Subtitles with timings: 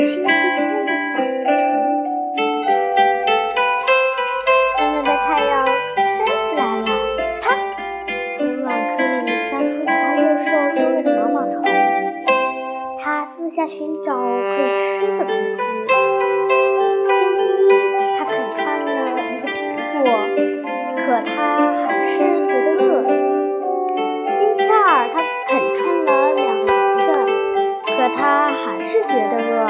[0.00, 0.32] 星期天
[0.86, 1.60] 的早晨，
[4.78, 5.52] 温暖的太阳
[6.06, 6.86] 升起来了。
[7.42, 7.44] 啪！
[8.32, 8.66] 从卵
[8.96, 10.46] 壳里钻出一条又瘦
[10.80, 11.62] 又弱的毛毛虫，
[12.98, 15.56] 它四下寻找可以吃的东西。
[28.16, 29.66] 他，还是觉得饿。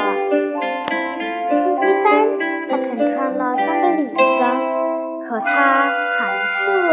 [1.53, 2.27] 星期三，
[2.69, 4.15] 他啃穿了三个李子，
[5.27, 6.89] 可他还是饿。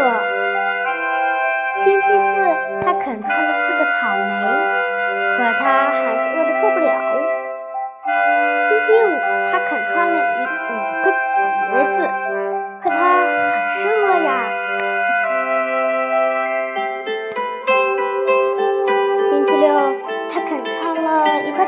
[1.77, 2.27] 星期四，
[2.83, 4.31] 他啃穿了四个草莓，
[5.37, 6.91] 可他还是饿得受不了。
[8.61, 9.07] 星期五，
[9.47, 10.75] 他啃穿了一五
[11.05, 11.07] 个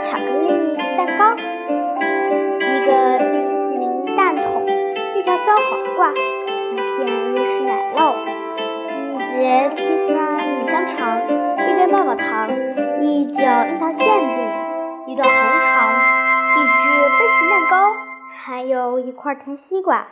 [0.02, 4.66] 巧克力蛋糕，一个冰激凌蛋筒，
[5.14, 8.16] 一条酸黄瓜，一片瑞士奶酪，
[9.04, 11.20] 一节披萨米香肠，
[11.68, 12.48] 一根棒棒糖，
[13.02, 15.94] 一角樱桃馅饼，一段红肠，
[16.56, 17.92] 一只杯形蛋糕，
[18.34, 20.06] 还有一块甜西瓜。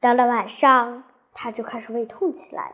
[0.00, 2.72] 到了晚上，他就开始胃痛起来。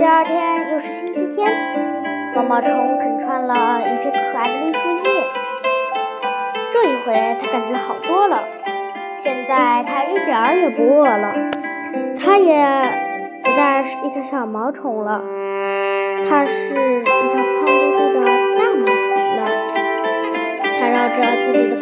[0.00, 1.52] 第二天又是星期天，
[2.34, 5.02] 毛毛虫啃穿了一片可爱的绿树叶。
[6.70, 8.42] 这一回，它感觉好多了。
[9.18, 11.34] 现在它一点儿也不饿了，
[12.18, 12.64] 它也
[13.44, 15.20] 不再是一条小毛虫了，
[16.26, 18.24] 它是一条胖嘟嘟的
[18.56, 18.96] 大毛虫
[19.36, 19.40] 了。
[20.80, 21.76] 它绕着自己的